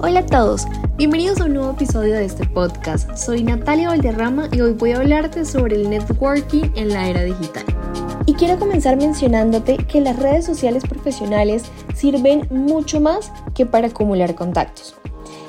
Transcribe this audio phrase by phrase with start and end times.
[0.00, 3.16] Hola a todos, bienvenidos a un nuevo episodio de este podcast.
[3.16, 7.64] Soy Natalia Valderrama y hoy voy a hablarte sobre el networking en la era digital.
[8.24, 11.64] Y quiero comenzar mencionándote que las redes sociales profesionales
[11.96, 14.94] sirven mucho más que para acumular contactos.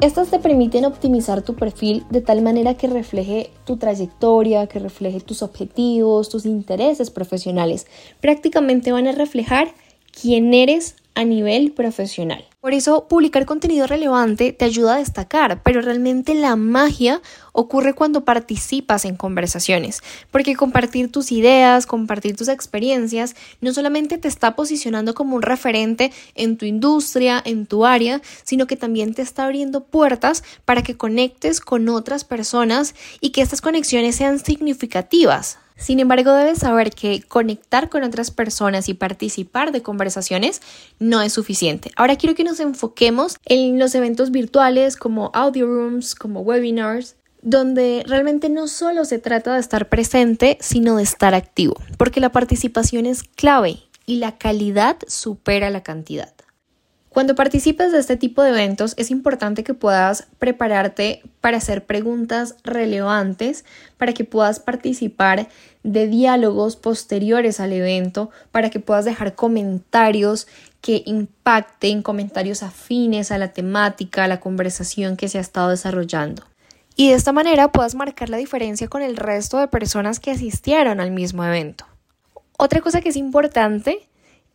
[0.00, 5.20] Estas te permiten optimizar tu perfil de tal manera que refleje tu trayectoria, que refleje
[5.20, 7.86] tus objetivos, tus intereses profesionales.
[8.22, 9.74] Prácticamente van a reflejar
[10.18, 12.42] quién eres a nivel profesional.
[12.60, 17.22] Por eso, publicar contenido relevante te ayuda a destacar, pero realmente la magia
[17.54, 24.28] ocurre cuando participas en conversaciones, porque compartir tus ideas, compartir tus experiencias, no solamente te
[24.28, 29.22] está posicionando como un referente en tu industria, en tu área, sino que también te
[29.22, 35.56] está abriendo puertas para que conectes con otras personas y que estas conexiones sean significativas.
[35.80, 40.60] Sin embargo, debes saber que conectar con otras personas y participar de conversaciones
[40.98, 41.90] no es suficiente.
[41.96, 48.04] Ahora quiero que nos enfoquemos en los eventos virtuales como audio rooms, como webinars, donde
[48.06, 53.06] realmente no solo se trata de estar presente, sino de estar activo, porque la participación
[53.06, 56.34] es clave y la calidad supera la cantidad.
[57.10, 62.54] Cuando participes de este tipo de eventos es importante que puedas prepararte para hacer preguntas
[62.62, 63.64] relevantes,
[63.98, 65.48] para que puedas participar
[65.82, 70.46] de diálogos posteriores al evento, para que puedas dejar comentarios
[70.80, 76.44] que impacten, comentarios afines a la temática, a la conversación que se ha estado desarrollando.
[76.94, 81.00] Y de esta manera puedas marcar la diferencia con el resto de personas que asistieron
[81.00, 81.86] al mismo evento.
[82.56, 84.06] Otra cosa que es importante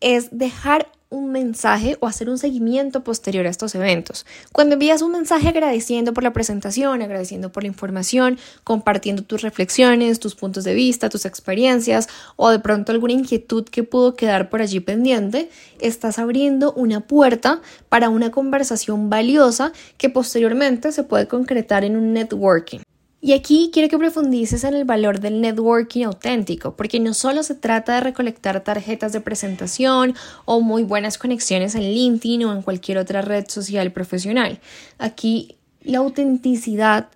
[0.00, 4.26] es dejar un mensaje o hacer un seguimiento posterior a estos eventos.
[4.50, 10.18] Cuando envías un mensaje agradeciendo por la presentación, agradeciendo por la información, compartiendo tus reflexiones,
[10.18, 14.62] tus puntos de vista, tus experiencias o de pronto alguna inquietud que pudo quedar por
[14.62, 15.50] allí pendiente,
[15.80, 22.12] estás abriendo una puerta para una conversación valiosa que posteriormente se puede concretar en un
[22.14, 22.80] networking.
[23.24, 27.54] Y aquí quiero que profundices en el valor del networking auténtico, porque no solo se
[27.54, 32.98] trata de recolectar tarjetas de presentación o muy buenas conexiones en LinkedIn o en cualquier
[32.98, 34.58] otra red social profesional.
[34.98, 37.10] Aquí la autenticidad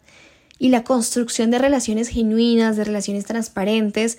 [0.60, 4.18] y la construcción de relaciones genuinas, de relaciones transparentes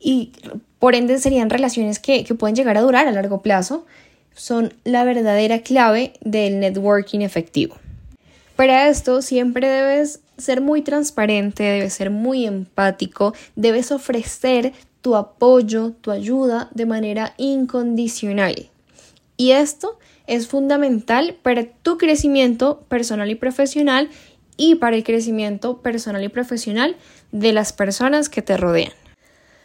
[0.00, 0.32] y
[0.80, 3.86] por ende serían relaciones que, que pueden llegar a durar a largo plazo,
[4.34, 7.76] son la verdadera clave del networking efectivo.
[8.56, 15.92] Para esto siempre debes ser muy transparente, debes ser muy empático, debes ofrecer tu apoyo,
[16.00, 18.70] tu ayuda de manera incondicional.
[19.36, 24.08] Y esto es fundamental para tu crecimiento personal y profesional
[24.56, 26.96] y para el crecimiento personal y profesional
[27.32, 28.92] de las personas que te rodean.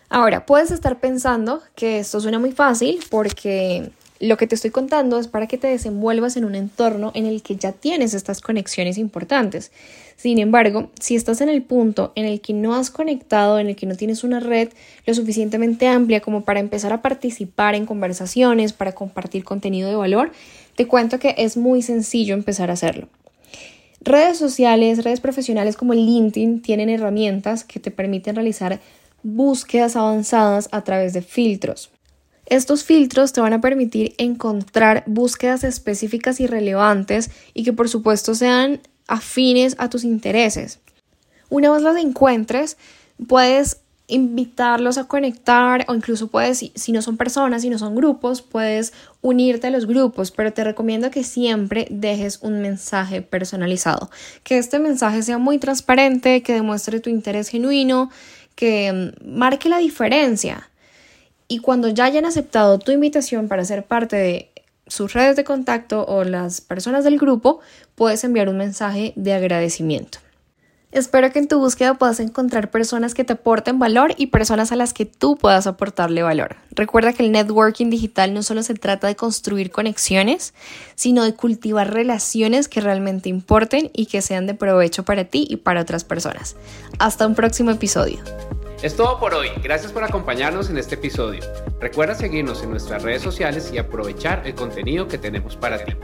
[0.10, 5.20] Ahora, puedes estar pensando que esto suena muy fácil porque lo que te estoy contando
[5.20, 8.98] es para que te desenvuelvas en un entorno en el que ya tienes estas conexiones
[8.98, 9.72] importantes.
[10.16, 13.76] Sin embargo, si estás en el punto en el que no has conectado, en el
[13.76, 14.70] que no tienes una red
[15.06, 20.32] lo suficientemente amplia como para empezar a participar en conversaciones, para compartir contenido de valor,
[20.76, 23.08] te cuento que es muy sencillo empezar a hacerlo.
[24.02, 28.80] Redes sociales, redes profesionales como LinkedIn tienen herramientas que te permiten realizar
[29.22, 31.92] búsquedas avanzadas a través de filtros.
[32.50, 38.36] Estos filtros te van a permitir encontrar búsquedas específicas y relevantes y que por supuesto
[38.36, 40.80] sean afines a tus intereses.
[41.50, 42.78] Una vez las encuentres,
[43.28, 48.42] puedes invitarlos a conectar o incluso puedes, si no son personas, si no son grupos,
[48.42, 54.10] puedes unirte a los grupos, pero te recomiendo que siempre dejes un mensaje personalizado,
[54.44, 58.10] que este mensaje sea muy transparente, que demuestre tu interés genuino,
[58.56, 60.70] que mm, marque la diferencia
[61.48, 64.52] y cuando ya hayan aceptado tu invitación para ser parte de
[64.88, 67.60] sus redes de contacto o las personas del grupo,
[67.96, 70.20] puedes enviar un mensaje de agradecimiento.
[70.90, 74.78] Espero que en tu búsqueda puedas encontrar personas que te aporten valor y personas a
[74.78, 76.56] las que tú puedas aportarle valor.
[76.72, 80.54] Recuerda que el networking digital no solo se trata de construir conexiones,
[80.96, 85.58] sino de cultivar relaciones que realmente importen y que sean de provecho para ti y
[85.58, 86.56] para otras personas.
[87.00, 88.20] Hasta un próximo episodio.
[88.84, 89.50] Es todo por hoy.
[89.64, 91.42] Gracias por acompañarnos en este episodio.
[91.80, 95.96] Recuerda seguirnos en nuestras redes sociales y aprovechar el contenido que tenemos para ti.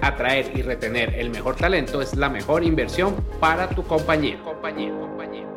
[0.00, 4.36] Atraer y retener el mejor talento es la mejor inversión para tu compañía.
[4.42, 5.55] compañía, compañía.